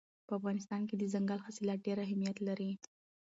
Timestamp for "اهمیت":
2.05-2.37